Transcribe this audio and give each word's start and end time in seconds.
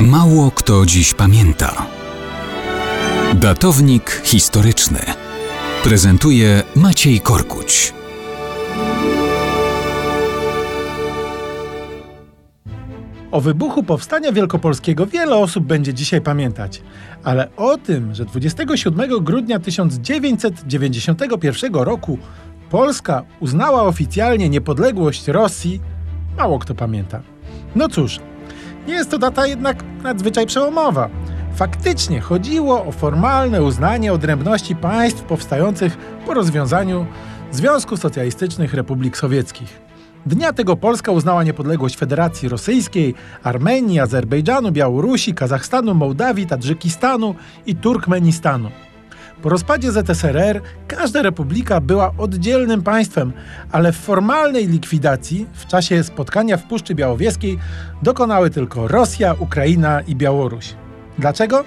Mało 0.00 0.50
kto 0.50 0.86
dziś 0.86 1.14
pamięta. 1.14 1.86
Datownik 3.34 4.22
historyczny 4.24 4.98
prezentuje 5.84 6.62
Maciej 6.76 7.20
Korkuć. 7.20 7.94
O 13.30 13.40
wybuchu 13.40 13.82
Powstania 13.82 14.32
Wielkopolskiego 14.32 15.06
wiele 15.06 15.36
osób 15.36 15.64
będzie 15.64 15.94
dzisiaj 15.94 16.20
pamiętać, 16.20 16.82
ale 17.24 17.56
o 17.56 17.78
tym, 17.78 18.14
że 18.14 18.24
27 18.24 19.24
grudnia 19.24 19.58
1991 19.58 21.74
roku 21.74 22.18
Polska 22.70 23.22
uznała 23.40 23.82
oficjalnie 23.82 24.48
niepodległość 24.48 25.28
Rosji, 25.28 25.80
mało 26.36 26.58
kto 26.58 26.74
pamięta. 26.74 27.22
No 27.74 27.88
cóż, 27.88 28.20
nie 28.86 28.94
jest 28.94 29.10
to 29.10 29.18
data 29.18 29.46
jednak 29.46 29.84
nadzwyczaj 30.02 30.46
przełomowa. 30.46 31.08
Faktycznie 31.54 32.20
chodziło 32.20 32.84
o 32.84 32.92
formalne 32.92 33.62
uznanie 33.62 34.12
odrębności 34.12 34.76
państw 34.76 35.22
powstających 35.22 35.96
po 36.26 36.34
rozwiązaniu 36.34 37.06
Związku 37.50 37.96
Socjalistycznych 37.96 38.74
Republik 38.74 39.16
Sowieckich. 39.16 39.80
Dnia 40.26 40.52
tego 40.52 40.76
Polska 40.76 41.12
uznała 41.12 41.42
niepodległość 41.42 41.96
Federacji 41.96 42.48
Rosyjskiej, 42.48 43.14
Armenii, 43.42 44.00
Azerbejdżanu, 44.00 44.72
Białorusi, 44.72 45.34
Kazachstanu, 45.34 45.94
Mołdawii, 45.94 46.46
Tadżykistanu 46.46 47.34
i 47.66 47.74
Turkmenistanu. 47.74 48.70
Po 49.42 49.48
rozpadzie 49.48 49.92
ZSRR 49.92 50.60
każda 50.88 51.22
republika 51.22 51.80
była 51.80 52.12
oddzielnym 52.18 52.82
państwem, 52.82 53.32
ale 53.72 53.92
w 53.92 53.96
formalnej 53.96 54.66
likwidacji 54.66 55.46
w 55.52 55.66
czasie 55.66 56.04
spotkania 56.04 56.56
w 56.56 56.62
Puszczy 56.62 56.94
Białowieskiej 56.94 57.58
dokonały 58.02 58.50
tylko 58.50 58.88
Rosja, 58.88 59.34
Ukraina 59.38 60.00
i 60.00 60.16
Białoruś. 60.16 60.74
Dlaczego? 61.18 61.64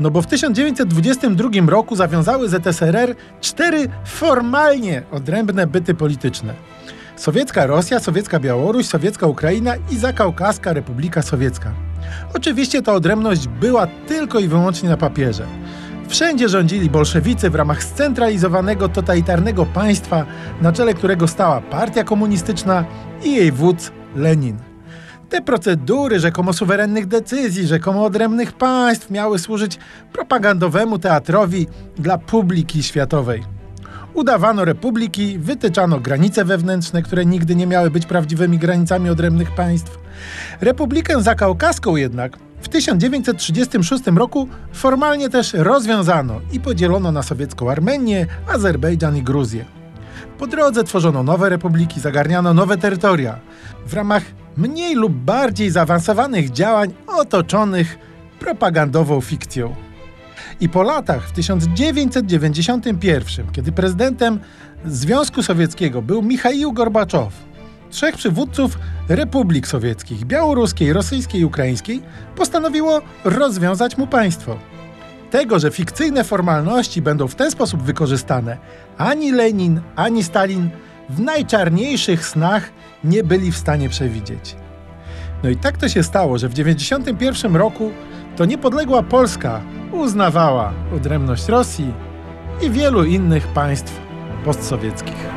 No 0.00 0.10
bo 0.10 0.22
w 0.22 0.26
1922 0.26 1.50
roku 1.66 1.96
zawiązały 1.96 2.48
ZSRR 2.48 3.14
cztery 3.40 3.88
formalnie 4.04 5.02
odrębne 5.10 5.66
byty 5.66 5.94
polityczne. 5.94 6.54
Sowiecka 7.16 7.66
Rosja, 7.66 8.00
sowiecka 8.00 8.40
Białoruś, 8.40 8.86
sowiecka 8.86 9.26
Ukraina 9.26 9.74
i 9.90 9.96
Zakaukaska 9.96 10.72
Republika 10.72 11.22
Sowiecka. 11.22 11.72
Oczywiście 12.34 12.82
ta 12.82 12.92
odrębność 12.92 13.48
była 13.48 13.86
tylko 13.86 14.38
i 14.38 14.48
wyłącznie 14.48 14.88
na 14.88 14.96
papierze. 14.96 15.46
Wszędzie 16.12 16.48
rządzili 16.48 16.90
bolszewicy 16.90 17.50
w 17.50 17.54
ramach 17.54 17.84
scentralizowanego 17.84 18.88
totalitarnego 18.88 19.66
państwa, 19.66 20.26
na 20.60 20.72
czele 20.72 20.94
którego 20.94 21.28
stała 21.28 21.60
partia 21.60 22.04
komunistyczna 22.04 22.84
i 23.24 23.36
jej 23.36 23.52
wódz 23.52 23.92
Lenin. 24.16 24.56
Te 25.28 25.42
procedury 25.42 26.20
rzekomo 26.20 26.52
suwerennych 26.52 27.06
decyzji, 27.06 27.66
rzekomo 27.66 28.04
odrębnych 28.04 28.52
państw 28.52 29.10
miały 29.10 29.38
służyć 29.38 29.78
propagandowemu 30.12 30.98
teatrowi 30.98 31.66
dla 31.96 32.18
publiki 32.18 32.82
światowej. 32.82 33.42
Udawano 34.14 34.64
republiki, 34.64 35.38
wytyczano 35.38 36.00
granice 36.00 36.44
wewnętrzne, 36.44 37.02
które 37.02 37.26
nigdy 37.26 37.54
nie 37.54 37.66
miały 37.66 37.90
być 37.90 38.06
prawdziwymi 38.06 38.58
granicami 38.58 39.10
odrębnych 39.10 39.54
państw. 39.54 39.98
Republikę 40.60 41.22
zakaukaską 41.22 41.96
jednak 41.96 42.36
w 42.62 42.68
1936 42.68 44.06
roku 44.06 44.48
formalnie 44.72 45.30
też 45.30 45.54
rozwiązano 45.54 46.40
i 46.52 46.60
podzielono 46.60 47.12
na 47.12 47.22
sowiecką 47.22 47.70
Armenię, 47.70 48.26
Azerbejdżan 48.48 49.16
i 49.16 49.22
Gruzję. 49.22 49.64
Po 50.38 50.46
drodze 50.46 50.84
tworzono 50.84 51.22
nowe 51.22 51.48
republiki, 51.48 52.00
zagarniano 52.00 52.54
nowe 52.54 52.78
terytoria 52.78 53.38
w 53.86 53.94
ramach 53.94 54.22
mniej 54.56 54.94
lub 54.94 55.12
bardziej 55.12 55.70
zaawansowanych 55.70 56.50
działań 56.50 56.92
otoczonych 57.06 57.98
propagandową 58.38 59.20
fikcją. 59.20 59.74
I 60.60 60.68
po 60.68 60.82
latach, 60.82 61.28
w 61.28 61.32
1991, 61.32 63.46
kiedy 63.52 63.72
prezydentem 63.72 64.40
Związku 64.84 65.42
Sowieckiego 65.42 66.02
był 66.02 66.22
Michaił 66.22 66.72
Gorbaczow, 66.72 67.32
trzech 67.92 68.16
przywódców 68.16 68.78
republik 69.08 69.66
sowieckich 69.66 70.24
białoruskiej, 70.24 70.92
rosyjskiej 70.92 71.40
i 71.40 71.44
ukraińskiej 71.44 72.02
postanowiło 72.36 73.00
rozwiązać 73.24 73.98
mu 73.98 74.06
państwo. 74.06 74.56
Tego, 75.30 75.58
że 75.58 75.70
fikcyjne 75.70 76.24
formalności 76.24 77.02
będą 77.02 77.28
w 77.28 77.34
ten 77.34 77.50
sposób 77.50 77.82
wykorzystane, 77.82 78.58
ani 78.98 79.32
Lenin, 79.32 79.80
ani 79.96 80.24
Stalin 80.24 80.70
w 81.08 81.20
najczarniejszych 81.20 82.26
snach 82.26 82.70
nie 83.04 83.24
byli 83.24 83.52
w 83.52 83.56
stanie 83.56 83.88
przewidzieć. 83.88 84.56
No 85.42 85.50
i 85.50 85.56
tak 85.56 85.76
to 85.76 85.88
się 85.88 86.02
stało, 86.02 86.38
że 86.38 86.48
w 86.48 86.54
1991 86.54 87.56
roku 87.56 87.90
to 88.36 88.44
niepodległa 88.44 89.02
Polska 89.02 89.60
uznawała 89.92 90.72
odrębność 90.96 91.48
Rosji 91.48 91.92
i 92.62 92.70
wielu 92.70 93.04
innych 93.04 93.46
państw 93.46 94.00
postsowieckich. 94.44 95.28